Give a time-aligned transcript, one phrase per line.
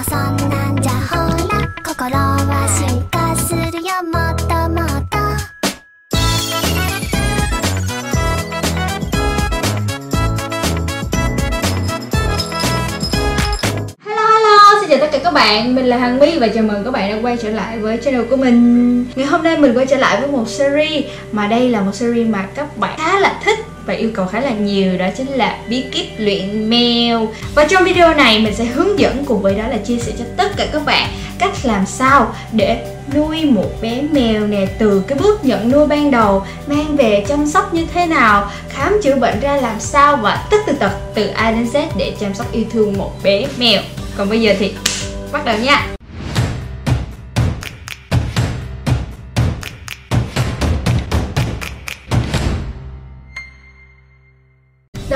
[0.00, 1.16] そんなんじゃほ
[1.48, 5.16] ら心は進化するよもっともっと
[14.04, 16.84] Hello hello, xin chào tất cả các bạn, mình là Hằng My và chào mừng
[16.84, 19.86] các bạn đã quay trở lại với channel của mình Ngày hôm nay mình quay
[19.86, 23.40] trở lại với một series mà đây là một series mà các bạn khá là
[23.44, 27.65] thích và yêu cầu khá là nhiều đó chính là bí kíp luyện mèo Và
[27.65, 30.51] trong video này mình sẽ hướng dẫn cùng với đó là chia sẻ cho tất
[30.57, 35.45] cả các bạn cách làm sao để nuôi một bé mèo nè, từ cái bước
[35.45, 39.55] nhận nuôi ban đầu, mang về chăm sóc như thế nào, khám chữa bệnh ra
[39.55, 42.97] làm sao và tất từ tật từ A đến Z để chăm sóc yêu thương
[42.97, 43.81] một bé mèo.
[44.17, 44.73] Còn bây giờ thì
[45.31, 46.00] bắt đầu nha.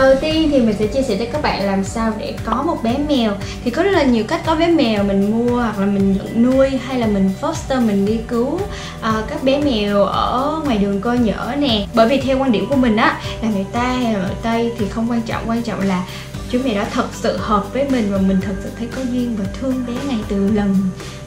[0.06, 2.84] Đầu tiên thì mình sẽ chia sẻ cho các bạn làm sao để có một
[2.84, 3.32] bé mèo.
[3.64, 6.44] Thì có rất là nhiều cách có bé mèo mình mua hoặc là mình nhận
[6.44, 8.60] nuôi hay là mình foster mình đi cứu
[9.02, 11.88] à, các bé mèo ở ngoài đường coi nhỡ nè.
[11.94, 14.72] Bởi vì theo quan điểm của mình á là người ta hay là người Tây
[14.78, 16.04] thì không quan trọng quan trọng là
[16.52, 19.36] chú mèo đó thật sự hợp với mình và mình thật sự thấy có duyên
[19.40, 20.76] và thương bé ngay từ lần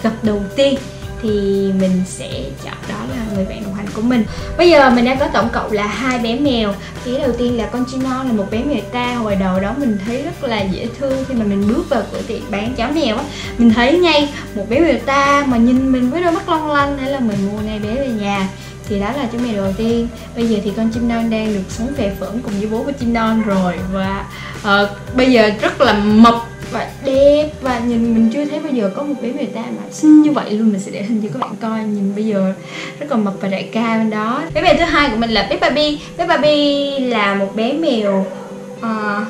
[0.02, 0.78] gặp đầu tiên
[1.22, 1.28] thì
[1.80, 2.30] mình sẽ
[2.64, 4.24] chọn đó là người bạn đồng hành của mình.
[4.58, 6.74] Bây giờ mình đang có tổng cộng là hai bé mèo.
[7.04, 9.14] Phía đầu tiên là con chim non là một bé mèo ta.
[9.14, 11.24] Hồi đầu đó mình thấy rất là dễ thương.
[11.28, 13.24] Khi mà mình bước vào cửa tiệm bán cháo mèo á
[13.58, 16.98] mình thấy ngay một bé mèo ta mà nhìn mình với đôi mắt long lanh.
[16.98, 18.48] Hay là mình mua ngay bé về nhà.
[18.88, 20.08] Thì đó là chú mèo đầu tiên.
[20.36, 22.92] Bây giờ thì con chim non đang được sống phè phỡn cùng với bố của
[22.92, 23.74] chim non rồi.
[23.92, 24.24] Và
[24.60, 26.34] uh, bây giờ rất là mập
[26.70, 29.82] và đẹp và nhìn mình chưa thấy bao giờ có một bé người ta mà
[29.90, 30.72] xinh như vậy luôn.
[30.72, 32.52] Mình sẽ để hình cho các bạn coi nhìn bây giờ
[32.98, 34.42] rất là mập và đại ca bên đó.
[34.54, 38.26] Bé mèo thứ hai của mình là bé Barbie bé Barbie là một bé mèo
[38.80, 39.26] uh,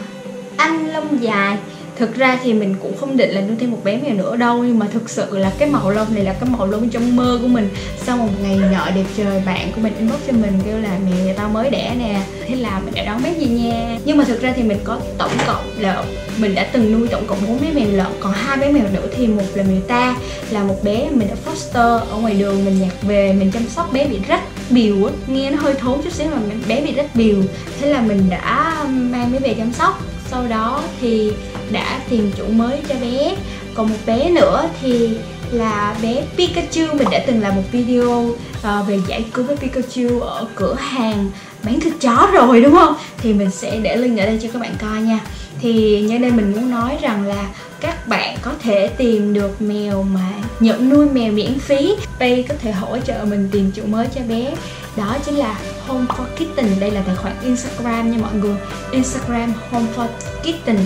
[0.56, 1.56] anh lông dài
[1.98, 4.64] thực ra thì mình cũng không định là nuôi thêm một bé mèo nữa đâu,
[4.64, 7.38] nhưng mà thực sự là cái màu lông này là cái màu lông trong mơ
[7.42, 7.68] của mình.
[8.06, 11.26] Sau một ngày nọ đẹp trời, bạn của mình inbox cho mình kêu là mèo
[11.26, 13.98] nhà tao mới đẻ nè, thế là mình đã đón bé về nha?
[14.04, 16.04] Nhưng mà thực ra thì mình có tổng cộng là,
[16.38, 19.08] mình đã từng nuôi tổng cộng bốn bé mèo lợn còn hai bé mèo nữa
[19.16, 20.16] thì một là mèo ta,
[20.50, 23.92] là một bé mình đã foster ở ngoài đường, mình nhặt về, mình chăm sóc
[23.92, 25.12] bé bị rách biểu á.
[25.26, 27.36] Nghe nó hơi thốn chút xíu mà bé bị rách biểu
[27.80, 30.02] thế là mình đã mang bé về chăm sóc.
[30.30, 31.32] Sau đó thì
[31.72, 33.36] đã tìm chủ mới cho bé.
[33.74, 35.10] Còn một bé nữa thì
[35.52, 36.94] là bé Pikachu.
[36.94, 41.30] Mình đã từng làm một video uh, về giải cứu với Pikachu ở cửa hàng
[41.62, 42.94] bán thịt chó rồi đúng không?
[43.18, 45.18] Thì mình sẽ để link ở đây cho các bạn coi nha.
[45.60, 47.48] Thì nhân đây mình muốn nói rằng là
[47.80, 51.94] các bạn có thể tìm được mèo mà nhận nuôi mèo miễn phí.
[52.20, 54.54] Pay có thể hỗ trợ mình tìm chủ mới cho bé.
[54.96, 56.66] Đó chính là Home for Kitten.
[56.80, 58.56] Đây là tài khoản Instagram nha mọi người.
[58.92, 60.06] Instagram Home for
[60.42, 60.76] Kitten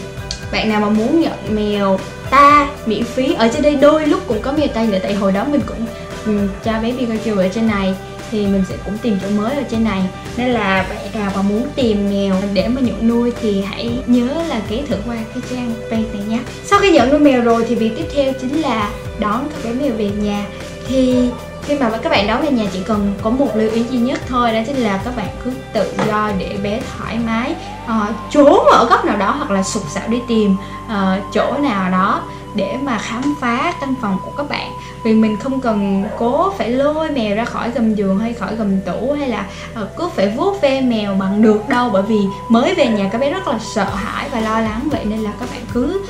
[0.53, 1.99] bạn nào mà muốn nhận mèo
[2.31, 5.33] ta miễn phí ở trên đây đôi lúc cũng có mèo tay nữa tại hồi
[5.33, 5.87] đó mình cũng
[6.27, 7.95] um, cho bé Pikachu ở trên này
[8.31, 10.03] thì mình sẽ cũng tìm chỗ mới ở trên này.
[10.37, 14.45] Nên là bạn nào mà muốn tìm mèo để mà nhận nuôi thì hãy nhớ
[14.49, 16.39] là ghé thử qua cái trang page này nhé.
[16.65, 19.73] Sau khi nhận nuôi mèo rồi thì việc tiếp theo chính là đón các bé
[19.73, 20.47] mèo về nhà.
[20.89, 21.29] Thì
[21.63, 24.21] khi mà các bạn đón về nhà chỉ cần có một lưu ý duy nhất
[24.29, 28.67] thôi đó chính là các bạn cứ tự do để bé thoải mái uh, trốn
[28.67, 30.57] ở góc nào đó hoặc là sụp sạo đi tìm
[30.87, 32.23] uh, chỗ nào đó
[32.55, 34.73] để mà khám phá căn phòng của các bạn.
[35.05, 38.81] Vì mình không cần cố phải lôi mèo ra khỏi gầm giường hay khỏi gầm
[38.81, 41.91] tủ hay là ờ, cứ phải vuốt ve mèo bằng được đâu.
[41.93, 44.89] Bởi vì mới về nhà các bé rất là sợ hãi và lo lắng.
[44.91, 46.03] Vậy nên là các bạn cứ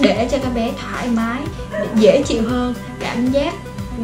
[0.00, 1.40] để cho các bé thoải mái
[1.94, 3.54] dễ chịu hơn cảm giác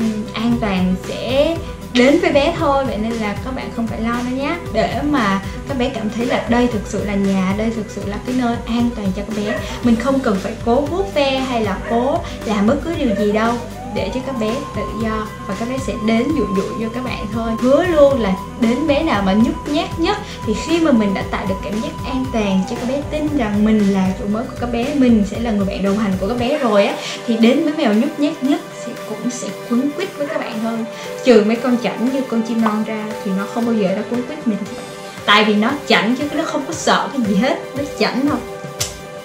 [0.00, 1.56] Ừ, an toàn sẽ
[1.94, 5.00] đến với bé thôi, vậy nên là các bạn không phải lo nữa nhé để
[5.10, 8.16] mà các bé cảm thấy là đây thực sự là nhà, đây thực sự là
[8.26, 9.58] cái nơi an toàn cho các bé.
[9.82, 13.32] Mình không cần phải cố vuốt ve hay là cố làm bất cứ điều gì
[13.32, 13.54] đâu
[13.94, 17.04] để cho các bé tự do và các bé sẽ đến dụ dụ cho các
[17.04, 17.50] bạn thôi.
[17.60, 20.16] Hứa luôn là đến bé nào mà nhút nhát nhất
[20.47, 23.36] thì khi mà mình đã tạo được cảm giác an toàn cho các bé tin
[23.36, 26.12] rằng mình là chủ mới của các bé, mình sẽ là người bạn đồng hành
[26.20, 26.96] của các bé rồi á,
[27.26, 28.61] thì đến với mèo nhút nhát nhất
[31.24, 34.02] trừ mấy con chảnh như con chim non ra thì nó không bao giờ nó
[34.10, 34.58] cuốn quýt mình.
[35.26, 38.40] Tại vì nó chảnh chứ nó không có sợ cái gì hết nó chảnh không,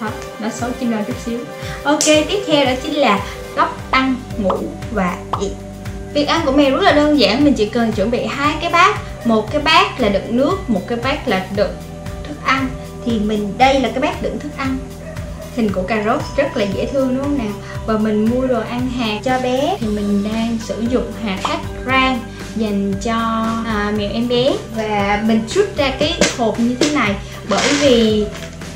[0.00, 0.08] đó,
[0.40, 1.38] nó xấu chim non chút xíu.
[1.84, 3.20] Ok tiếp theo đó chính là
[3.56, 4.58] góc ăn ngủ
[4.94, 5.52] và ịt
[6.14, 8.70] việc ăn của mèo rất là đơn giản mình chỉ cần chuẩn bị hai cái
[8.70, 8.96] bát.
[9.24, 11.72] Một cái bát là đựng nước một cái bát là đựng
[12.28, 12.68] thức ăn.
[13.04, 14.76] Thì mình đây là cái bát đựng thức ăn
[15.58, 17.52] hình của cà rốt rất là dễ thương đúng không nào?
[17.86, 21.60] Và mình mua đồ ăn hạt cho bé thì mình đang sử dụng hạt hắc
[21.86, 22.20] rang
[22.56, 23.14] dành cho
[23.66, 24.52] à, mèo em bé.
[24.76, 27.14] Và mình rút ra cái hộp như thế này
[27.50, 28.24] bởi vì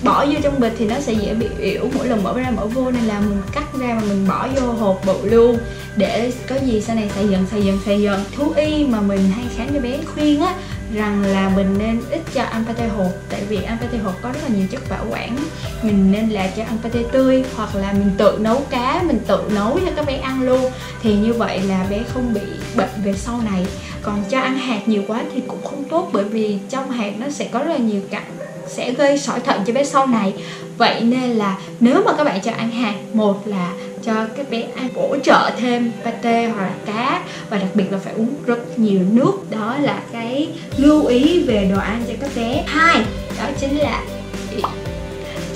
[0.02, 1.88] bỏ vô trong bịch thì nó sẽ dễ bị yểu.
[1.96, 4.72] Mỗi lần mở ra mở vô nên là mình cắt ra mà mình bỏ vô
[4.72, 5.58] hộp bự luôn
[5.96, 8.24] để có gì sau này xài dần xài dần xài dần.
[8.36, 10.54] Thú y mà mình hay khám cho bé khuyên á
[10.94, 14.32] rằng là mình nên ít cho ăn pate hột, tại vì ăn pate hột có
[14.32, 15.36] rất là nhiều chất bảo quản.
[15.82, 19.42] Mình nên là cho ăn pate tươi, hoặc là mình tự nấu cá, mình tự
[19.54, 20.70] nấu cho các bé ăn luôn.
[21.02, 22.40] Thì như vậy là bé không bị
[22.74, 23.66] bệnh về sau này.
[24.02, 27.26] Còn cho ăn hạt nhiều quá thì cũng không tốt, bởi vì trong hạt nó
[27.30, 28.22] sẽ có rất là nhiều cặn,
[28.68, 30.34] sẽ gây sỏi thận cho bé sau này.
[30.78, 33.72] Vậy nên là nếu mà các bạn cho ăn hạt, một là
[34.04, 37.22] cho các bé ăn bổ trợ thêm pate hoặc là cá.
[37.50, 39.32] Và đặc biệt là phải uống rất nhiều nước.
[39.50, 42.64] Đó là cái lưu ý về đồ ăn cho các bé.
[42.66, 43.00] Hai,
[43.38, 44.02] đó chính là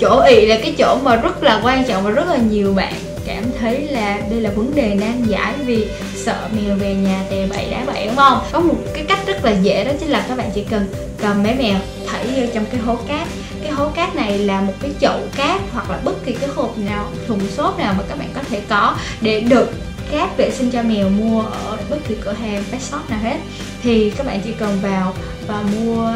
[0.00, 2.92] chỗ ị là cái chỗ mà rất là quan trọng và rất là nhiều bạn
[3.26, 7.46] cảm thấy là đây là vấn đề nan giải vì sợ mèo về nhà tè
[7.46, 8.38] bậy đá bậy, đúng không?
[8.52, 10.86] Có một cái cách rất là dễ đó chính là các bạn chỉ cần
[11.22, 11.76] cầm bé mèo
[12.06, 13.28] thảy vô trong cái hố cát
[13.66, 16.78] cái hố cát này là một cái chậu cát hoặc là bất kỳ cái hộp
[16.78, 19.68] nào, thùng xốp nào mà các bạn có thể có để đựng
[20.10, 23.36] cát vệ sinh cho mèo mua ở bất kỳ cửa hàng, pet shop nào hết.
[23.82, 25.14] Thì các bạn chỉ cần vào
[25.46, 26.06] và mua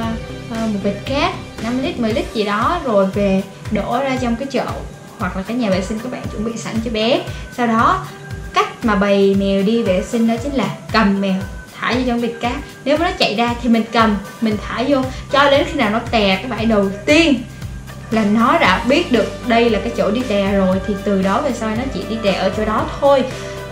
[0.51, 4.37] ờ, một bịch cát 5 lít 10 lít gì đó rồi về đổ ra trong
[4.37, 4.73] cái chậu
[5.19, 7.23] hoặc là cái nhà vệ sinh các bạn chuẩn bị sẵn cho bé.
[7.57, 8.07] Sau đó,
[8.55, 11.41] cách mà bày mèo đi vệ sinh đó chính là cầm mèo
[11.81, 12.53] thả vô trong bịch cát.
[12.85, 15.03] Nếu mà nó chạy ra thì mình cầm, mình thả vô.
[15.33, 17.43] Cho đến khi nào nó tè cái bãi đầu tiên
[18.11, 21.41] là nó đã biết được đây là cái chỗ đi tè rồi, thì từ đó
[21.41, 23.23] về sau nó chỉ đi tè ở chỗ đó thôi.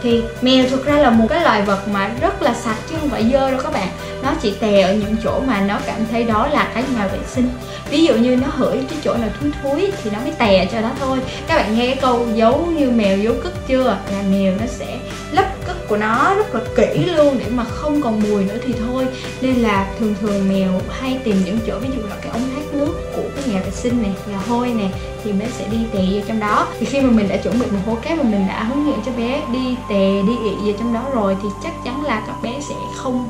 [0.03, 3.11] Thì mèo thực ra là một cái loài vật mà rất là sạch chứ không
[3.11, 3.89] phải dơ đâu các bạn.
[4.23, 7.19] Nó chỉ tè ở những chỗ mà nó cảm thấy đó là cái nhà vệ
[7.27, 7.49] sinh.
[7.91, 10.81] Ví dụ như nó hửi cái chỗ nào thúi thúi thì nó mới tè cho
[10.81, 11.19] đó thôi.
[11.47, 13.85] Các bạn nghe cái câu giấu như mèo giấu cứt chưa?
[13.85, 14.99] Là mèo nó sẽ
[15.33, 15.47] lấp
[15.89, 19.07] của nó rất là kỹ luôn để mà không còn mùi nữa thì thôi.
[19.41, 22.65] Nên là thường thường mèo hay tìm những chỗ, ví dụ là cái ống thoát
[22.73, 24.91] nước của cái nhà vệ sinh này là hôi này,
[25.25, 26.67] thì bé sẽ đi tè vào trong đó.
[26.81, 29.01] Thì khi mà mình đã chuẩn bị một hố cát mà mình đã hướng dẫn
[29.07, 32.43] cho bé đi tè, đi ị vào trong đó rồi thì chắc chắn là các
[32.43, 33.29] bé sẽ không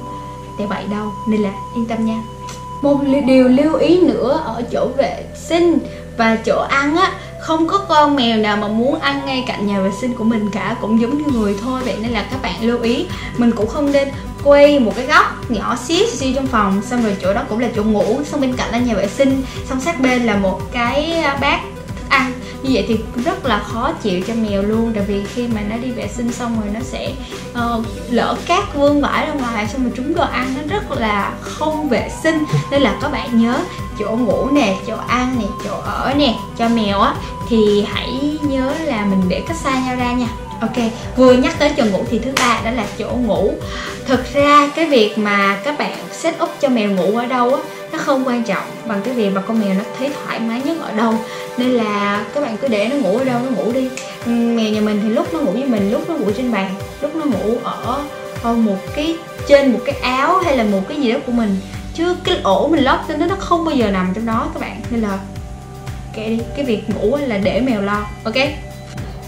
[0.59, 1.13] tè bậy đâu.
[1.29, 2.23] Nên là yên tâm nha.
[2.83, 5.79] Một điều lưu ý nữa ở chỗ vệ sinh
[6.17, 7.13] và chỗ ăn á
[7.49, 10.51] không có con mèo nào mà muốn ăn ngay cạnh nhà vệ sinh của mình
[10.53, 11.81] cả, cũng giống như người thôi.
[11.85, 13.07] Vậy nên là các bạn lưu ý,
[13.37, 14.09] mình cũng không nên
[14.45, 17.69] quay một cái góc nhỏ xíu xíu trong phòng, xong rồi chỗ đó cũng là
[17.77, 21.13] chỗ ngủ, xong bên cạnh là nhà vệ sinh, xong sát bên là một cái
[21.13, 21.61] à, bát
[22.09, 22.33] ăn.
[22.63, 25.77] Như vậy thì rất là khó chịu cho mèo luôn tại vì khi mà nó
[25.77, 27.13] đi vệ sinh xong rồi nó sẽ
[27.53, 31.33] uh, lỡ cát vương vãi ra ngoài xong rồi chúng đồ ăn nó rất là
[31.41, 32.45] không vệ sinh.
[32.71, 33.59] Nên là các bạn nhớ
[33.99, 37.15] chỗ ngủ nè chỗ ăn nè chỗ ở nè cho mèo á
[37.49, 40.29] thì hãy nhớ là mình để cách xa nhau ra nha.
[40.61, 40.77] Ok,
[41.17, 43.55] vừa nhắc tới chỗ ngủ thì thứ ba đó là chỗ ngủ.
[44.07, 47.61] Thực ra cái việc mà các bạn set up cho mèo ngủ ở đâu á
[47.99, 50.77] nó không quan trọng bằng cái việc mà con mèo nó thấy thoải mái nhất
[50.81, 51.15] ở đâu.
[51.57, 53.89] Nên là các bạn cứ để nó ngủ ở đâu nó ngủ đi.
[54.27, 57.17] Mèo nhà mình thì lúc nó ngủ với mình, lúc nó ngủ trên bàn Lúc
[57.17, 58.01] nó ngủ ở,
[58.43, 59.17] ở một cái
[59.49, 61.57] trên một cái áo hay là một cái gì đó của mình.
[61.95, 64.61] Chứ cái ổ mình lót cho nó nó không bao giờ nằm trong đó các
[64.61, 64.81] bạn.
[64.91, 65.19] Nên là
[66.15, 68.35] kệ đi, cái việc ngủ là để mèo lo, ok?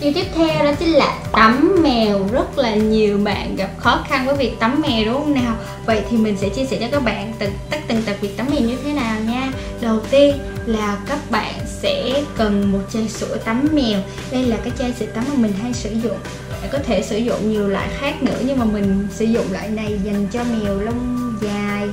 [0.00, 2.26] Điều tiếp theo đó chính là tắm mèo.
[2.32, 5.56] Rất là nhiều bạn gặp khó khăn với việc tắm mèo, đúng không nào?
[5.86, 8.46] Vậy thì mình sẽ chia sẻ cho các bạn từng, tất từng tập việc tắm
[8.50, 9.52] mèo như thế nào nha.
[9.80, 14.00] Đầu tiên là các bạn sẽ cần một chai sữa tắm mèo.
[14.32, 16.18] Đây là cái chai sữa tắm mà mình hay sử dụng.
[16.62, 19.68] Bạn có thể sử dụng nhiều loại khác nữa, Nhưng mà mình sử dụng loại
[19.68, 21.88] này dành cho mèo lông dài.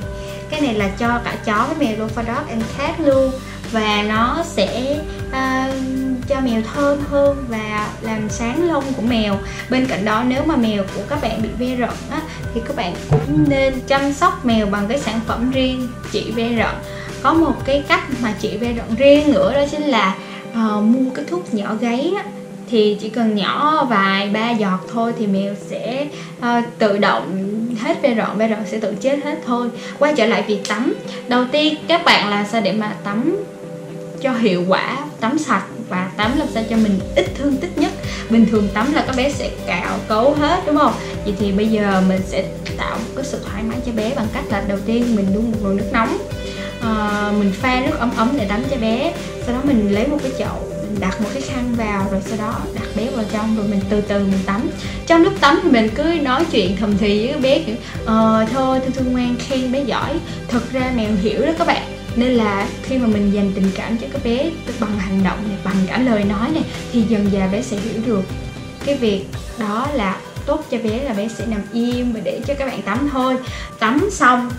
[0.50, 3.32] Cái này là cho cả chó với mèo luôn for and cat luôn.
[3.72, 4.96] Và nó sẽ
[5.32, 5.72] à,
[6.28, 9.36] cho mèo thơm hơn và làm sáng lông của mèo.
[9.70, 12.20] Bên cạnh đó nếu mà mèo của các bạn bị ve rận á,
[12.54, 16.48] thì các bạn cũng nên chăm sóc mèo bằng cái sản phẩm riêng trị ve
[16.48, 16.74] rận
[17.22, 20.14] có một cái cách mà trị ve rận riêng nữa đó chính là
[20.50, 22.24] uh, mua cái thuốc nhỏ gáy á,
[22.70, 26.06] thì chỉ cần nhỏ vài ba giọt thôi thì mèo sẽ
[26.38, 27.44] uh, tự động
[27.82, 29.68] hết ve rợn ve rợn sẽ tự chết hết thôi.
[29.98, 30.94] Quay trở lại việc tắm.
[31.28, 33.36] Đầu tiên các bạn làm sao để mà tắm
[34.20, 37.92] cho hiệu quả tắm sạch và tắm làm sao cho mình ít thương tích nhất.
[38.30, 40.92] Bình thường tắm là các bé sẽ cạo cấu hết đúng không?
[41.24, 42.44] Vậy thì bây giờ mình sẽ
[42.76, 45.50] tạo một cái sự thoải mái cho bé bằng cách là đầu tiên mình đun
[45.50, 46.18] một nồi nước nóng.
[46.82, 49.12] À, mình pha nước ấm ấm để tắm cho bé.
[49.46, 52.38] Sau đó mình lấy một cái chậu mình đặt một cái khăn vào rồi sau
[52.38, 54.70] đó đặt bé vào trong rồi mình từ từ mình tắm.
[55.06, 58.80] Trong lúc tắm thì mình cứ nói chuyện thầm thì với bé kiểu ờ thôi
[58.80, 60.18] thương thương ngoan khen bé giỏi.
[60.48, 63.98] Thực ra mèo hiểu đó các bạn nên là khi mà mình dành tình cảm
[63.98, 67.46] cho các bé bằng hành động này, bằng cả lời nói này, thì dần dà
[67.46, 68.22] bé sẽ hiểu được
[68.86, 69.24] cái việc
[69.58, 72.82] đó là tốt cho bé, là bé sẽ nằm im và để cho các bạn
[72.82, 73.36] tắm thôi.
[73.78, 74.50] Tắm xong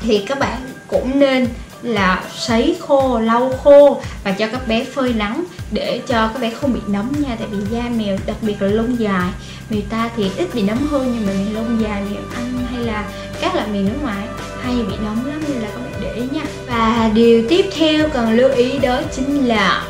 [0.00, 1.48] thì các bạn cũng nên
[1.82, 6.50] là sấy khô, lau khô và cho các bé phơi nắng để cho các bé
[6.50, 7.36] không bị nấm nha.
[7.38, 9.30] Tại vì da mèo, đặc biệt là lông dài,
[9.70, 13.08] người ta thì ít bị nấm hơn nhưng mà lông dài mèo anh hay là
[13.40, 14.26] các loại mèo nước ngoài
[14.62, 15.80] hay bị nấm lắm, nên là các
[16.16, 16.42] để ý nha.
[16.68, 19.84] Và điều tiếp theo cần lưu ý đó chính là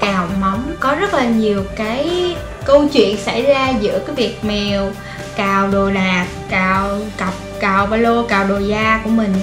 [0.00, 0.72] cào móng.
[0.80, 4.92] Có rất là nhiều cái câu chuyện xảy ra giữa cái việc mèo
[5.36, 9.34] cào đồ đạc, cào cặp, cào ba lô, cào đồ da của mình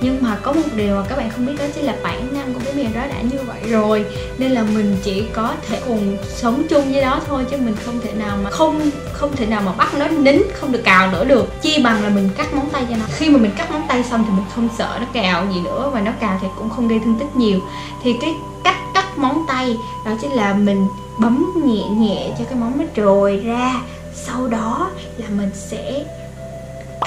[0.00, 2.54] nhưng mà có một điều mà các bạn không biết đó chính là bản năng
[2.54, 4.04] của cái mèo đó đã như vậy rồi.
[4.38, 8.00] Nên là mình chỉ có thể cùng sống chung với đó thôi, chứ mình không
[8.00, 11.24] thể nào mà không không thể nào mà bắt nó nín, không được cào nữa
[11.24, 11.62] được.
[11.62, 13.04] Chi bằng là mình cắt móng tay cho nó.
[13.12, 15.90] Khi mà mình cắt móng tay xong thì mình không sợ nó cào gì nữa
[15.92, 17.60] và nó cào thì cũng không gây thương tích nhiều.
[18.02, 18.34] Thì cái
[18.64, 20.86] cách cắt móng tay đó chính là mình
[21.18, 23.80] bấm nhẹ nhẹ cho cái móng nó trồi ra.
[24.14, 26.04] Sau đó là mình sẽ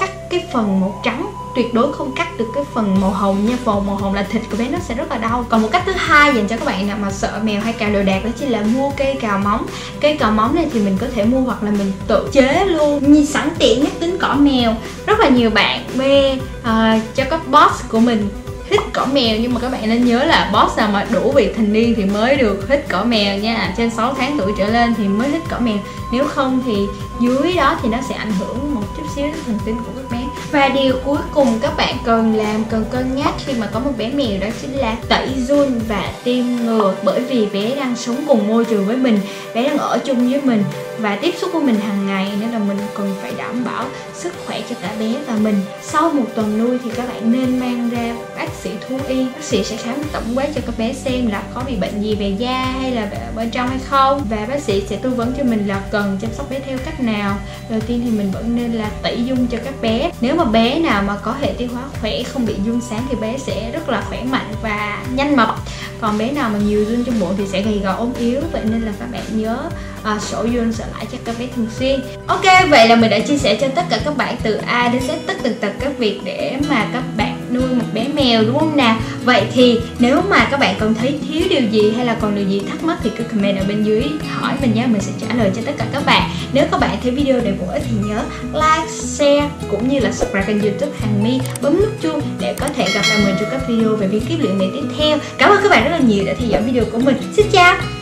[0.00, 3.56] cắt cái phần màu trắng tuyệt đối không cắt được cái phần màu hồng nha.
[3.64, 5.44] Phần màu hồng là thịt của bé nó sẽ rất là đau.
[5.48, 7.90] Còn một cách thứ hai dành cho các bạn nào mà sợ mèo hay cào
[7.90, 9.66] đồ đạc đó chính là mua cây cào móng.
[10.00, 13.12] Cây cào móng này thì mình có thể mua hoặc là mình tự chế luôn.
[13.12, 14.74] Như sẵn tiện nhắc tính cỏ mèo.
[15.06, 18.28] Rất là nhiều bạn mê uh, ờ, cho các boss của mình
[18.70, 19.36] hít cỏ mèo.
[19.40, 22.04] Nhưng mà các bạn nên nhớ là boss nào mà đủ vị thành niên thì
[22.04, 23.74] mới được hít cỏ mèo nha.
[23.76, 25.78] Trên 6 tháng tuổi trở lên thì mới hít cỏ mèo.
[26.12, 26.86] Nếu không thì
[27.20, 30.10] dưới đó thì nó sẽ ảnh hưởng một chút xíu đến thần kinh của các
[30.10, 33.80] bé và điều cuối cùng các bạn cần làm, cần cân nhắc khi mà có
[33.80, 36.94] một bé mèo đó chính là tẩy run và tiêm ngừa.
[37.02, 39.20] Bởi vì bé đang sống cùng môi trường với mình,
[39.54, 40.64] bé đang ở chung với mình
[40.98, 44.32] và tiếp xúc với mình hàng ngày nên là mình cần phải đảm bảo sức
[44.46, 45.60] khỏe cho cả bé và mình.
[45.82, 49.44] Sau một tuần nuôi thì các bạn nên mang ra bác sĩ thú y, bác
[49.44, 52.28] sĩ sẽ khám tổng quát cho các bé xem là có bị bệnh gì về
[52.38, 54.26] da hay là bên trong hay không.
[54.30, 57.00] Và bác sĩ sẽ tư vấn cho mình là cần chăm sóc bé theo cách
[57.00, 57.36] nào.
[57.68, 60.10] Đầu tiên thì mình vẫn nên là tẩy dung cho các bé.
[60.20, 63.16] Nếu mà bé nào mà có hệ tiêu hóa khỏe không bị dung sáng thì
[63.16, 65.56] bé sẽ rất là khỏe mạnh và nhanh mập.
[66.00, 68.40] Còn bé nào mà nhiều dung trong bụng thì sẽ gầy gò ốm yếu.
[68.52, 69.58] Vậy nên là các bạn nhớ
[70.02, 72.00] à, sổ dung sợ lại cho các bé thường xuyên.
[72.26, 75.02] Ok vậy là mình đã chia sẻ cho tất cả các bạn từ A đến
[75.08, 77.19] Z tất tần tật các việc để mà các bạn
[77.52, 81.18] nuôi một bé mèo, đúng không nào vậy thì nếu mà các bạn còn thấy
[81.28, 83.84] thiếu điều gì hay là còn điều gì thắc mắc thì cứ comment ở bên
[83.84, 86.30] dưới hỏi mình nhé, mình sẽ trả lời cho tất cả các bạn.
[86.52, 90.12] Nếu các bạn thấy video này bổ ích thì nhớ like, share, cũng như là
[90.12, 93.50] subscribe kênh youtube hàng mi bấm nút chuông để có thể gặp lại mình trong
[93.50, 95.18] các video về bí kíp luyện mèo tiếp theo.
[95.38, 97.16] Cảm ơn các bạn rất là nhiều đã theo dõi video của mình.
[97.36, 97.99] Xin chào!